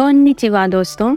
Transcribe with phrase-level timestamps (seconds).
[0.00, 0.34] कौन
[0.70, 1.16] दोस्तों।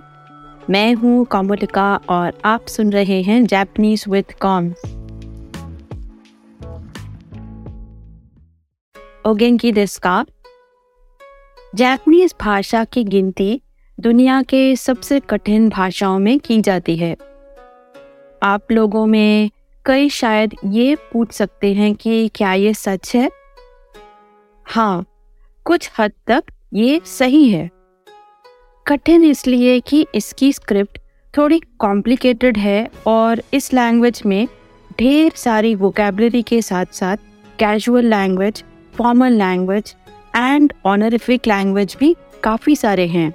[0.70, 4.78] मैं हूँ कॉमोलिका और आप सुन रहे हैं जापानीज विद कॉम्स
[9.26, 10.26] ओगेंकी देस्का
[11.76, 13.62] जापानीज भाषा की गिनती
[14.00, 17.18] दुनिया के सबसे कठिन भाषाओं में की जाती है।
[18.44, 19.50] आप लोगों में
[19.86, 23.30] कई शायद ये पूछ सकते हैं कि क्या ये सच है?
[24.66, 25.06] हाँ
[25.66, 26.44] कुछ हद तक
[26.74, 27.83] ये सही है।
[28.86, 30.98] कठिन इसलिए कि इसकी स्क्रिप्ट
[31.34, 34.48] थोड़ी कॉम्प्लिकेटेड है और इस लैंग्वेज में
[35.00, 37.18] ढेर सारी वोकेबलरी के साथ साथ
[37.60, 39.96] casual language formal language
[40.36, 43.30] and honorific language भी काफ़ी सारे हैं।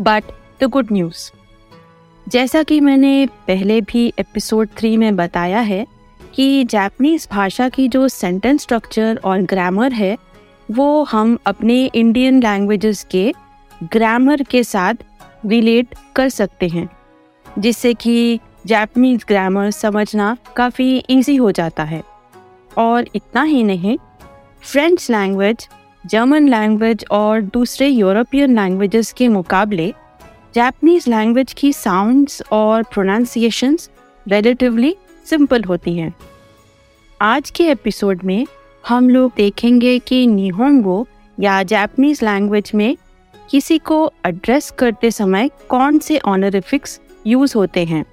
[0.00, 0.24] बट
[0.60, 1.30] द गुड न्यूज़
[2.26, 5.86] जैसा कि मैंने पहले भी एपिसोड थ्री में बताया है
[6.34, 10.16] कि जापानीज भाषा की जो सेंटेंस स्ट्रक्चर और ग्रामर है,
[10.70, 13.32] वो हम अपने इंडियन लैंग्वेजेस के
[13.82, 14.94] ग्रामर के साथ
[15.46, 16.88] रिलेट कर सकते हैं,
[17.58, 22.02] जिससे कि जापानीज ग्रामर समझना काफ़ी इजी हो जाता है।
[22.78, 23.96] और इतना ही नहीं
[24.62, 25.68] फ्रेंच लैंग्वेज
[26.06, 29.92] जर्मन लैंग्वेज और दूसरे यूरोपियन लैंग्वेजेस के मुकाबले
[30.54, 33.90] जापनीज लैंग्वेज की साउंड्स और प्रोनाउंसिएशंस
[34.26, 36.14] रिलेटिवली सिंपल होती हैं।
[37.20, 38.46] आज के एपिसोड में
[38.88, 41.06] हम लोग देखेंगे कि निहोंगो
[41.40, 42.96] या जापनीज लैंग्वेज में
[43.50, 48.04] किसी को एड्रेस करते समय कौन से ऑनरिफिक्स यूज़ होते हैं?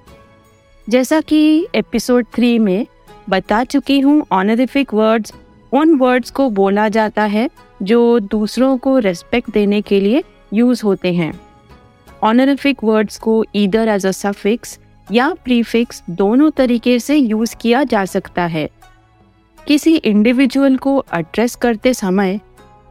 [0.90, 2.88] जैसा कि एपिसोड थ्री में
[3.30, 5.34] बता चुकी हूँ ऑनरिफिक वर्ड्स
[5.72, 7.50] उन वर्ड्स को बोला जाता है
[7.84, 11.32] जो दूसरों को रेस्पेक्ट देने के लिए यूज़ होते हैं।
[12.24, 14.78] ऑनरिफिक वर्ड्स को ईदर एज अ सफिक्स
[15.12, 18.70] या प्रीफिक्स दोनों तरीके से यूज़ किया जा सकता है।
[19.60, 22.40] किसी इंडिविजुअल को एड्रेस करते समय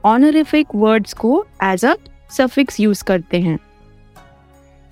[0.04, 1.94] ऑनरिफिक वर्ड्स को एज अ
[2.30, 3.58] सफिक्स यूज़ करते हैं।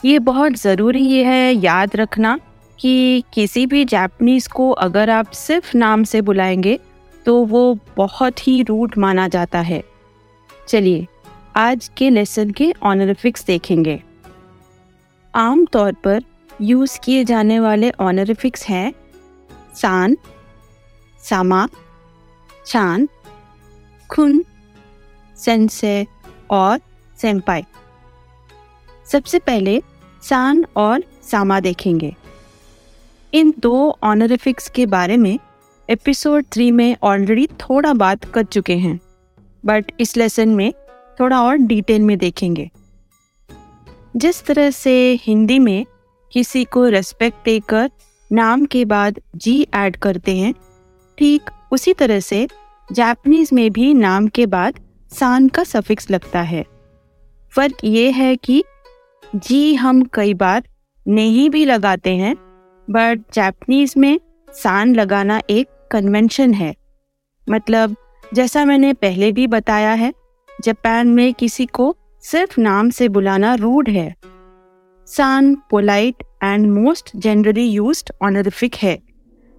[0.04, 2.38] ये बहुत ज़रूरी है याद रखना
[2.80, 6.78] कि किसी भी जापनीज को अगर आप सिर्फ़ नाम से बुलाएँगे
[7.26, 9.82] तो वो बहुत ही रूट माना जाता है।
[10.68, 11.06] चलिए,
[11.56, 14.02] आज के लेसन के ऑनरिफिक्स देखेंगे।
[15.34, 16.22] आम तौर पर
[16.60, 18.92] यूज़ किए जाने वाले ऑनरिफिक्स हैं,
[19.74, 20.16] सान,
[21.22, 21.68] सामा,
[22.66, 23.08] चान,
[24.10, 24.44] खुन,
[25.36, 26.06] सेंसे
[26.50, 26.80] और
[27.24, 27.64] सेम्पाई
[29.06, 29.80] सबसे पहले
[30.22, 32.14] सान और सामा देखेंगे।
[33.32, 35.38] इन दो ऑनरिफिक्स के बारे में
[35.88, 38.98] एपिसोड थ्री में ऑलरेडी थोड़ा बात कर चुके हैं
[39.64, 40.72] बट इस लेसन में
[41.20, 42.70] थोड़ा और डिटेल में देखेंगे।
[44.16, 45.84] जिस तरह से हिंदी में
[46.32, 47.90] किसी को रेस्पेक्ट देकर
[48.30, 50.52] नाम के बाद जी ऐड करते हैं,
[51.18, 52.46] ठीक उसी तरह से
[52.92, 54.80] जापनीज में भी नाम के बाद
[55.12, 56.64] सान का सफिक्स लगता है।
[57.56, 58.64] फ़र्क ये है कि
[59.34, 60.62] जी हम कई बार
[61.08, 62.34] नहीं भी लगाते हैं
[62.88, 64.20] बट जापानीज में
[64.52, 66.74] सान लगाना एक कन्वेंशन है।
[67.50, 67.96] मतलब
[68.34, 70.12] जैसा मैंने पहले भी बताया है
[70.64, 74.14] जापान में किसी को सिर्फ़ नाम से बुलाना रूड है।
[75.06, 78.98] सान polite and most generally use honorific है।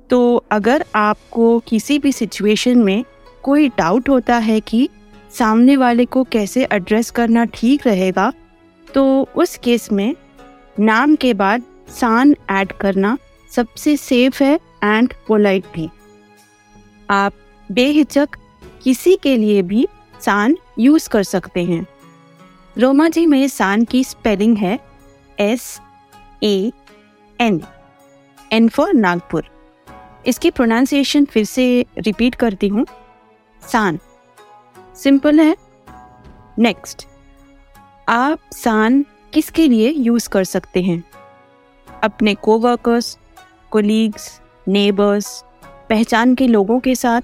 [0.10, 3.04] तो अगर आपको किसी भी सिचुएशन में
[3.44, 4.90] कोई डाउट होता है कि
[5.38, 8.32] सामने वाले को कैसे एड्रेस करना ठीक रहेगा
[8.88, 10.16] तो उस केस में
[10.80, 13.18] नाम के बाद सान ऐड करना
[13.52, 14.54] सबसे सेफ़ है
[14.84, 15.90] एंड पोलाइट भी।
[17.10, 17.34] आप
[17.70, 18.38] बेहिचक
[18.84, 19.88] किसी के लिए भी
[20.22, 21.86] सान यूज़ कर सकते हैं।
[22.76, 24.80] रोमा जी में सान की स्पेलिंग है
[25.40, 25.80] S
[26.44, 26.72] A
[27.40, 27.62] N
[28.52, 29.50] N for Nagpur.
[30.28, 32.86] इसकी प्रोनाउंसिएशन फिर से रिपीट करती हूँ।
[33.62, 34.00] सान
[34.96, 35.56] सिंपल है.
[36.60, 37.06] नेक्स्ट
[38.10, 41.04] आप सान किसके लिए यूज़ कर सकते हैं?
[41.88, 43.18] अपने कोवर्कर्स
[43.72, 44.30] कोलीग्स
[44.68, 45.28] नेबर्स
[45.90, 47.22] पहचान के लोगों के साथ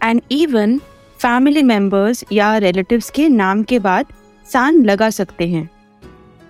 [0.00, 0.78] एंड इवन
[1.18, 4.12] फैमिली मेंबर्स या रिलेटिव्स के नाम के बाद
[4.46, 5.68] सान लगा सकते हैं।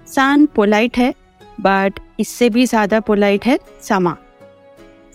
[0.07, 1.13] सान पोलाइट है
[1.61, 4.17] बट इससे भी ज़्यादा पोलाइट है सामा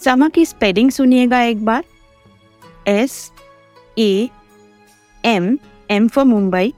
[0.03, 1.83] सामा की स्पेलिंग सुनिएगा एक बार.
[2.87, 3.31] S
[3.97, 4.29] A
[5.25, 5.57] M
[5.91, 6.73] M for Mumbai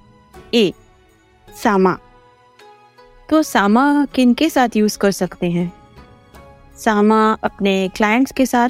[0.53, 0.73] A
[1.63, 1.97] सामा
[3.29, 5.71] तो सामा किन के साथ यूज़ कर सकते हैं?
[6.77, 8.69] सामा अपने क्लाइंट्स के साथ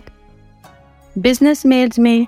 [1.18, 2.28] बिज़नेस मेल्स में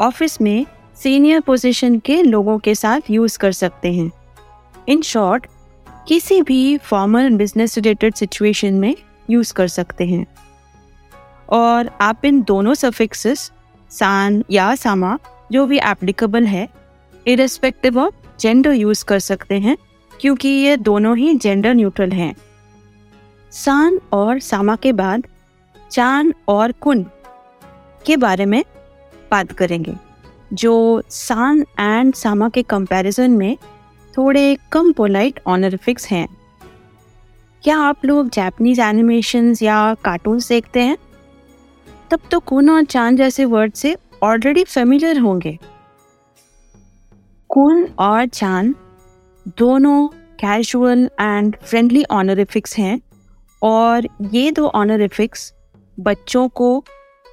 [0.00, 0.66] ऑफ़िस में
[1.02, 4.10] सीनियर पोजीशन के लोगों के साथ यूज़ कर सकते हैं।
[4.88, 5.46] इन शॉर्ट
[6.08, 8.94] किसी भी फॉर्मल बिज़नेस रिलेटेड सिचुएशन में
[9.30, 10.26] यूज़ कर सकते हैं।
[11.48, 13.52] और आप इन दोनों सफिक्सेस
[13.90, 15.18] सान या सामा
[15.54, 16.68] जो भी एप्लीकेबल है
[17.26, 19.76] इरेस्पेक्टिव ऑफ़ जेंडर यूज़ कर सकते हैं,
[20.12, 22.34] क्योंकि ये दोनों ही जेंडर न्यूट्रल हैं।
[23.52, 25.26] सान और सामा के बाद
[25.90, 27.04] चान और कुन
[28.06, 28.62] के बारे में
[29.30, 29.94] बात करेंगे,
[30.52, 33.56] जो सान एंड सामा के कंपैरिजन में
[34.14, 36.26] थोड़े कम पोलाइट ऑनरिफिक्स हैं।
[37.62, 40.96] क्या आप लोग जापानीज एनिमेशंस या कार्टून्स देखते हैं?
[42.10, 45.58] तब तो कुन और चाँद जैसे वर्ड से ऑलरेडी फेमिलियर होंगे।
[47.48, 48.74] कुन और चाँद
[49.58, 50.08] दोनों
[50.40, 53.00] कैजुअल एंड फ्रेंडली ऑनरिफिक्स हैं
[53.62, 55.54] और ये दो ऑनरिफिक्स
[56.00, 56.84] बच्चों को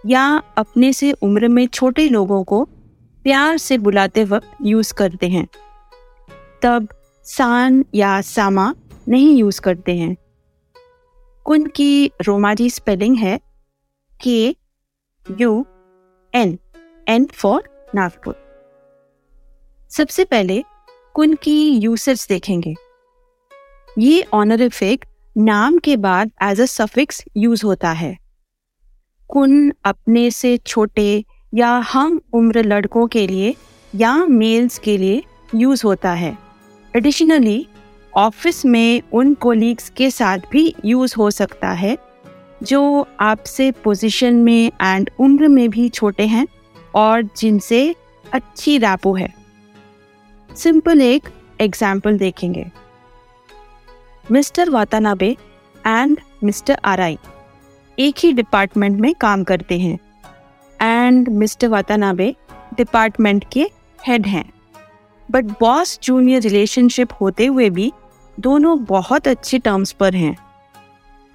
[0.05, 2.63] या अपने से उम्र में छोटे लोगों को
[3.23, 5.47] प्यार से बुलाते वक्त यूज़ करते हैं।
[6.61, 6.87] तब
[7.25, 8.73] सान या सामा
[9.07, 10.15] नहीं यूज़ करते हैं।
[11.45, 13.39] कुन की रोमाजी स्पेलिंग है
[14.23, 14.55] K
[15.41, 15.65] U
[16.35, 16.59] N.
[17.11, 17.63] N for
[17.95, 18.35] Nagpur.
[19.91, 20.63] सबसे पहले
[21.13, 22.73] कुन की यूसेज देखेंगे।
[23.99, 25.05] ये ऑनरिफिक
[25.37, 28.17] नाम के बाद एज अ सफिक्स यूज़ होता है।
[29.29, 33.55] कुन अपने से छोटे या हम उम्र लड़कों के लिए
[33.95, 35.23] या मेल्स के लिए
[35.55, 36.37] यूज़ होता है।
[36.95, 37.67] एडिशनली
[38.17, 41.97] ऑफ़िस में उन कोलीग्स के साथ भी यूज़ हो सकता है,
[42.63, 46.47] जो आपसे पोजीशन में एंड उम्र में भी छोटे हैं।
[46.93, 47.83] और जिनसे
[48.25, 49.33] अच्छी रैपो है।
[50.49, 51.29] सिंपल एक
[51.61, 52.65] एग्ज़ाम्पल देखेंगे।
[54.25, 55.35] Mister Watanabe
[55.83, 57.17] and mister Arai
[57.97, 59.97] एक ही डिपार्टमेंट में काम करते हैं
[60.79, 62.35] एंड मिस्टर वातानाबे
[62.77, 64.51] डिपार्टमेंट के हेड हैं।
[65.29, 67.91] बट बॉस जूनियर रिलेशनशिप होते हुए भी
[68.37, 70.35] दोनों बहुत अच्छे टर्म्स पर हैं।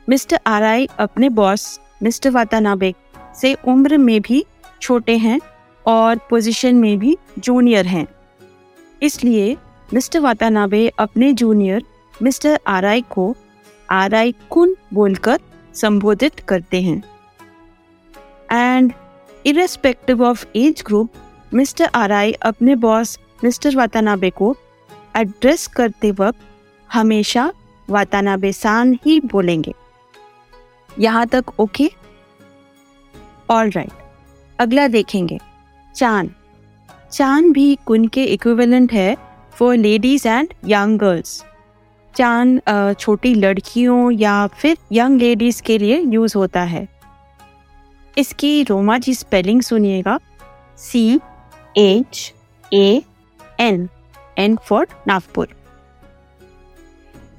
[0.09, 2.93] मिस्टर आराई अपने बॉस मिस्टर वातानाबे
[3.37, 4.45] से उम्र में भी
[4.83, 5.41] छोटे हैं
[5.85, 8.07] और पोजीशन में भी जूनियर हैं।
[9.03, 9.57] इसलिए
[9.95, 11.83] मिस्टर वातानाबे अपने जूनियर
[12.23, 13.35] मिस्टर आराई को
[13.89, 15.41] आराई कुन बोलकर
[15.75, 17.03] संबोधित करते हैं।
[18.53, 18.93] And
[19.47, 21.11] irrespective of age group
[21.55, 24.55] mister Arai अपने बॉस मिस्टर वातानाबे को
[25.17, 26.41] एड्रेस करते वक्त
[26.91, 27.53] हमेशा
[27.89, 29.75] वातानाबे सान ही बोलेंगे।
[30.91, 31.91] यहाँ तक ओके
[33.51, 34.06] ऑल राइट
[34.59, 35.39] अगला देखेंगे।
[35.95, 36.31] चाँद।
[37.13, 39.17] चाँद भी कुन के इक्विवेलेंट है
[39.57, 41.43] for ladies and young girls
[42.15, 46.87] चाँद छोटी लड़कियों या फिर यंग लेडीज़ के लिए यूज़ होता है।
[48.17, 50.19] इसकी रोमा जी स्पेलिंग सुनिएगा।
[50.79, 51.21] C
[51.79, 52.33] H
[52.73, 53.03] A
[53.61, 53.89] N
[54.39, 55.49] N for Nagpur.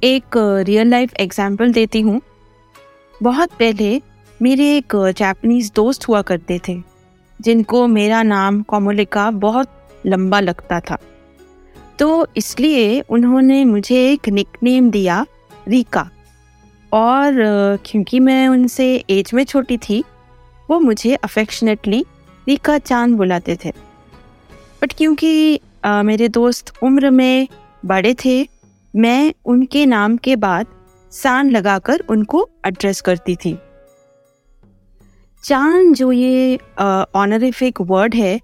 [0.03, 0.37] एक
[0.67, 2.21] रियल लाइफ एग्ज़ाम्पल देती हूँ।
[3.13, 4.01] बहुत पहले
[4.39, 6.77] मेरे एक जापानीज दोस्त हुआ करते थे।
[7.41, 9.71] जिनको मेरा नाम कोमोलिका बहुत
[10.05, 10.97] लंबा लगता था।
[11.99, 15.25] तो इसलिए उन्होंने मुझे एक निकनेम दिया
[15.67, 16.09] रीका।
[16.93, 17.33] और
[17.85, 20.03] क्योंकि मैं उनसे एज में छोटी थी
[20.69, 22.05] वो मुझे अफेक्शनेटली
[22.47, 23.71] रीका चाँद बुलाते थे।
[24.81, 27.47] बट क्योंकि आ, मेरे दोस्त उम्र में
[27.85, 28.47] बड़े थे
[28.95, 30.67] मैं उनके नाम के बाद
[31.11, 33.57] सान लगाकर उनको एड्रेस करती थी।
[35.43, 36.59] चाँद जो ये
[37.15, 38.39] ऑनरिफिक वर्ड है,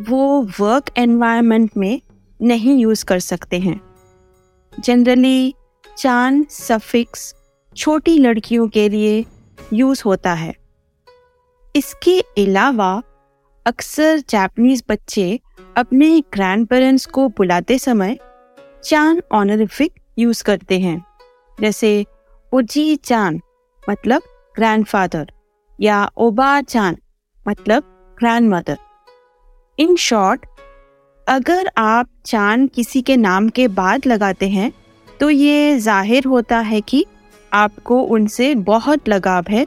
[0.00, 2.00] वो वर्क एनवायरनमेंट में
[2.42, 3.80] नहीं यूज़ कर सकते हैं।
[4.80, 5.54] जनरली
[5.98, 7.34] चाँद सफिक्स
[7.76, 9.24] छोटी लड़कियों के लिए
[9.72, 10.54] यूज़ होता है।
[11.76, 13.02] इसके अलावा,
[13.66, 15.40] अक्सर जापनीज बच्चे
[15.76, 18.18] अपने ग्रैंड पेरेंट्स को बुलाते समय
[18.84, 21.04] चाँद ऑनरिफिक यूज़ करते हैं।
[21.60, 22.06] जैसे,
[22.52, 23.40] ओजी चाँद
[23.90, 24.22] मतलब
[24.56, 25.32] ग्रैंडफादर
[25.78, 26.98] या ओबा चाँद
[27.46, 27.82] मतलब
[28.18, 28.76] ग्रैंड मदर
[29.78, 30.46] इन शॉर्ट
[31.26, 34.72] अगर आप चाँद किसी के नाम के बाद लगाते हैं
[35.20, 37.04] तो ये ज़ाहिर होता है कि
[37.52, 39.62] आपको उनसे बहुत लगाव है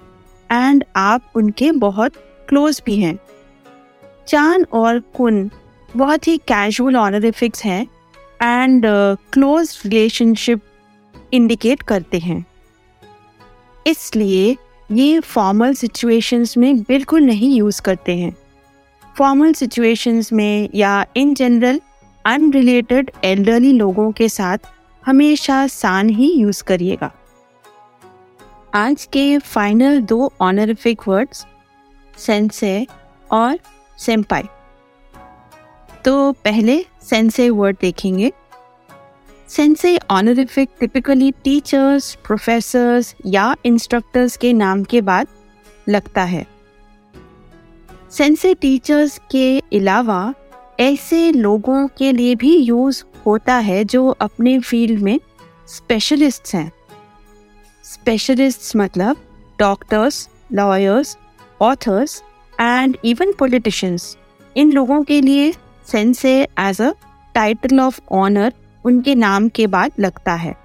[0.50, 2.14] एंड आप उनके बहुत
[2.50, 3.18] क्लोज भी हैं।
[4.28, 5.50] चाँद और कुन
[5.90, 7.82] बहुत ही कैजुअल ऑनरिफिक्स हैं
[8.42, 8.86] एंड
[9.34, 10.62] क्लोज रिलेशनशिप
[11.34, 12.46] इंडिकेट करते हैं।
[13.86, 14.56] इसलिए
[14.92, 18.36] ये फॉर्मल सिचुएशंस में बिल्कुल नहीं यूज़ करते हैं।
[19.18, 21.80] फॉर्मल सिचुएशंस में या इन जनरल
[22.26, 24.58] अनरिलेटेड एल्डरली लोगों के साथ
[25.04, 27.12] हमेशा सान ही यूज़ करिएगा।
[28.74, 31.46] आज के फाइनल दो ऑनरिफिक वर्ड्स
[32.18, 32.88] सेंसे
[33.32, 33.60] और
[33.98, 34.44] सेम्पाई
[36.06, 38.32] तो पहले सेंसे वर्ड देखेंगे।
[39.50, 45.28] Sense honorific typically teachers professors या इंस्ट्रक्टर्स के नाम के बाद
[45.90, 46.46] लगता है।
[48.12, 50.34] सेंसे टीचर्स के अलावा
[50.80, 55.20] ऐसे लोगों के लिए भी यूज़ होता है जो अपने फ़ील्ड में
[55.68, 56.72] स्पेशलिस्ट्स हैं।
[57.86, 59.26] स्पेशलिस्ट्स मतलब
[59.60, 61.18] doctors lawyers
[61.62, 62.22] authors
[62.54, 64.16] and even politicians
[64.56, 65.52] इन लोगों के लिए
[65.88, 66.94] sense as a
[67.36, 68.54] title of honour
[68.86, 70.56] उनके नाम के बाद लगता है।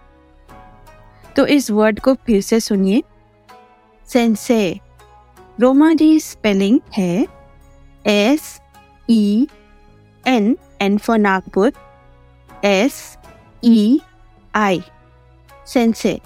[1.36, 3.02] तो इस वर्ड को फिर से सुनिए।
[4.06, 4.80] सेंसे
[5.60, 7.26] रोमाजी स्पेलिंग है
[8.06, 8.60] S
[9.10, 9.48] E
[10.26, 11.72] N N for Nagpur
[12.64, 13.18] S
[13.64, 14.00] E
[14.54, 14.82] I
[15.66, 16.20] sensei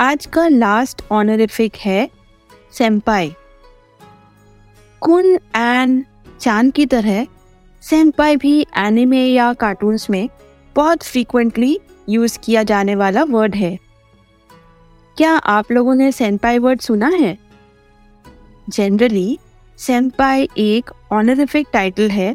[0.00, 2.10] आज का लास्ट ऑनरिफिक है
[2.72, 3.34] सेम्पाई
[5.00, 6.04] कुन एंड
[6.40, 7.26] चाँद की तरह
[7.82, 10.28] सेम्पाई भी एनिमे या कार्टून्स में
[10.76, 13.78] बहुत फ्रीक्वेंटली यूज़ किया जाने वाला वर्ड है।
[15.16, 17.38] क्या आप लोगों ने सेम्पाई वर्ड सुना है?
[18.68, 19.38] जनरली
[19.78, 22.34] सेम्पाई एक ऑनरिफिक टाइटल है,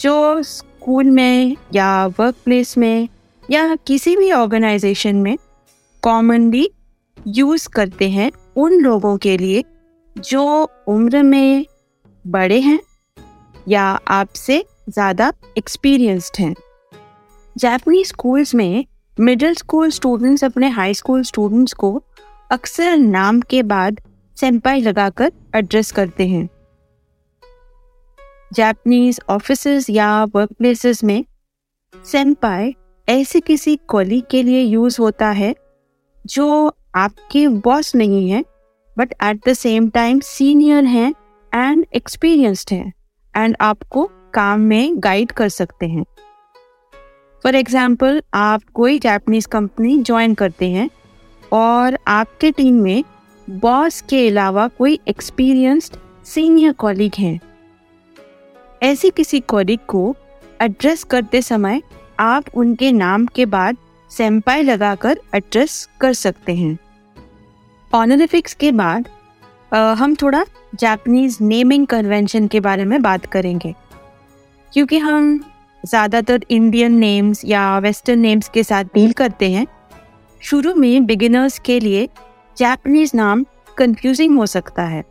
[0.00, 3.08] जो स्कूल में या वर्क प्लेस में
[3.50, 5.36] या किसी भी ऑर्गेनाइजेशन में
[6.02, 6.70] कॉमनली
[7.26, 9.64] यूज़ करते हैं उन लोगों के लिए
[10.16, 11.66] जो उम्र में
[12.26, 12.78] बड़े हैं
[13.68, 16.54] या आपसे ज़्यादा एक्सपीरियंस्ड हैं।
[17.56, 18.84] जापनीज स्कूल्स में
[19.18, 22.00] मिडिल स्कूल स्टूडेंट्स अपने हाई स्कूल स्टूडेंट्स को
[22.50, 24.00] अक्सर नाम के बाद
[24.36, 26.48] सेम्पाई लगाकर एड्रेस करते हैं।
[28.52, 31.24] जापनीज ऑफ़िस या वर्क प्लेसेस में
[31.94, 32.74] सेम्पाई
[33.08, 35.54] ऐसे किसी कॉलीग के लिए यूज़ होता है,
[36.24, 38.42] जो आपके बॉस नहीं है
[38.96, 41.12] but at the same time senior हैं
[41.52, 42.92] एंड एक्सपीरियंस्ड हैं।
[43.36, 46.04] एंड आपको काम में गाइड कर सकते हैं।
[47.44, 50.88] फॉर एग्ज़ाम्पल आप कोई जापानीज कंपनी ज्वाइन करते हैं
[51.52, 53.04] और आपके टीम में
[53.48, 57.38] बॉस के अलावा कोई एक्सपीरियंस्ड सीनियर कॉलिग हैं।
[58.82, 60.14] ऐसे किसी कॉलिग को
[60.62, 61.82] एड्रेस करते समय
[62.20, 63.76] आप उनके नाम के बाद
[64.10, 66.78] सेम्पाई लगाकर एड्रेस कर सकते हैं।
[67.90, 69.08] ऑनरिफिक्स के बाद
[69.72, 73.74] हम थोड़ा जापनीज नेमिंग कन्वेंशन के बारे में बात करेंगे।
[74.72, 75.38] क्योंकि हम
[75.84, 79.66] ज़्यादातर इंडियन नेम्स या वेस्टर्न नेम्स के साथ डील करते हैं।
[80.40, 82.08] शुरू में बिगिनर्स के लिए
[82.56, 83.44] जापनीज नाम
[83.76, 85.04] कंफ्यूजिंग हो सकता है।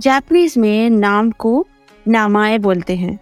[0.00, 1.66] जापनीज में नाम को
[2.06, 3.18] नामाए बोलते हैं।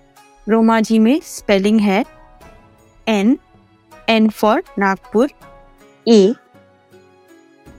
[0.46, 2.04] रोमाजी में स्पेलिंग है
[3.06, 3.36] N
[4.08, 5.30] N for Nagpur
[6.06, 6.34] A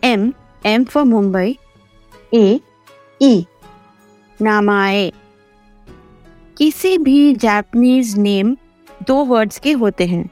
[0.04, 0.32] M
[0.66, 1.58] M for Mumbai
[2.34, 2.60] A,
[3.22, 3.46] E.
[4.42, 5.12] नामाए।
[6.58, 8.56] किसी भी जापनीज नेम
[9.08, 10.30] दो वर्ड्स के होते हैं।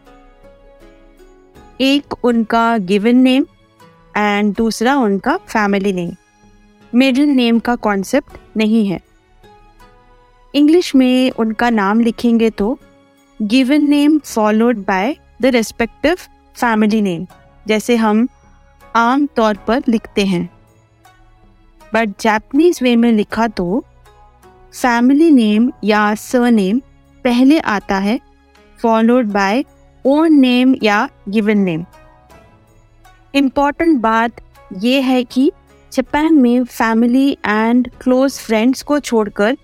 [1.82, 3.46] एक उनका गिवन नेम
[4.18, 6.12] एंड दूसरा उनका फैमिली नेम
[6.94, 9.00] मिडिल नेम का कॉन्सेप्ट नहीं है।
[10.56, 12.80] इंग्लिश में उनका नाम लिखेंगे तो
[13.42, 16.16] given name followed by the respective
[16.56, 17.28] family name
[17.68, 18.28] जैसे हम
[18.96, 20.61] आम तौर पर लिखते हैं।
[21.94, 23.86] बट जापानीज वे में लिखा तो
[24.82, 26.80] फैमिली नेम या सरनेम
[27.24, 28.20] पहले आता है
[28.82, 29.64] फॉलोड बाय
[30.06, 31.86] ओन नेम या गिवन नेम
[33.36, 34.32] इंपॉर्टेंट बात
[34.78, 35.52] यह है कि
[35.92, 39.58] जापान में फैमिली एंड क्लोज फ्रेंड्स को छोड़कर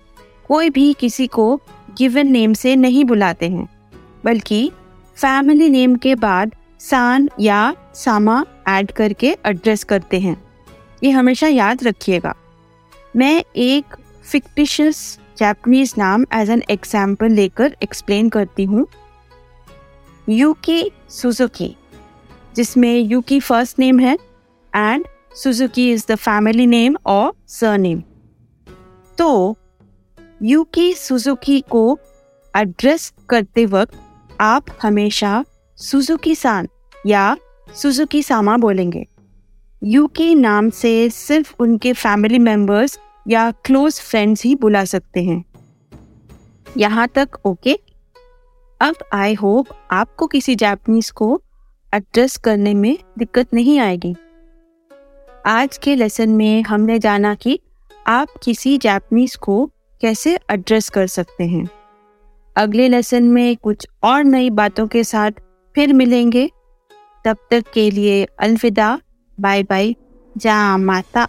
[0.48, 1.60] कोई भी किसी को
[1.98, 3.68] गिवन नेम से नहीं बुलाते हैं,
[4.24, 4.72] बल्कि
[5.16, 10.47] फैमिली नेम के बाद सान या सामा ऐड करके एड्रेस करते हैं।
[11.04, 12.34] ये हमेशा याद रखिएगा।
[13.16, 18.86] मैं एक फिक्टिशियस जैपनीज नाम एज एन एग्ज़ाम्पल लेकर एक्सप्लेन करती हूँ।
[20.26, 21.74] यूकी सुजुकी
[22.56, 24.16] जिसमें यूकी फ़र्स्ट नेम है
[24.72, 28.02] and Suzuki is the family name और सर नेम
[29.18, 29.56] तो
[30.42, 31.98] यूकी सुजुकी को
[32.54, 33.94] एड्रेस करते वक्त
[34.40, 35.44] आप हमेशा
[35.78, 36.68] सुजुकी सान
[37.06, 37.36] या
[37.74, 39.06] सुजुकी सामा बोलेंगे।
[39.82, 45.44] यूके नाम से सिर्फ़ उनके फैमिली मेंबर्स या क्लोज फ्रेंड्स ही बुला सकते हैं।
[46.76, 47.78] यहाँ तक ओके
[48.80, 51.42] अब आई होप आपको किसी जापनीज को
[51.94, 54.14] एड्रेस करने में दिक्कत नहीं आएगी।
[55.46, 57.58] आज के लेसन में हमने जाना कि
[58.06, 59.64] आप किसी जापनीज को
[60.00, 61.68] कैसे एड्रेस कर सकते हैं।
[62.56, 65.30] अगले लेसन में कुछ और नई बातों के साथ
[65.74, 66.50] फिर मिलेंगे।
[67.24, 68.98] तब तक के लिए अलविदा।
[69.40, 69.94] बाय बाय
[70.36, 71.26] जा माता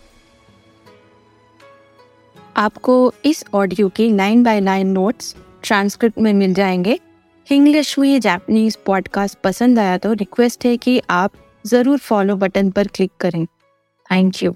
[2.58, 7.00] आपको इस ऑडियो के line by line notes transcript में मिल जाएँगे।
[7.48, 11.32] इंग्लिश में जापनीज पॉडकास्ट पसंद आया तो रिक्वेस्ट है कि आप
[11.66, 14.56] ज़रूर फॉलो बटन पर क्लिक करें। Thank you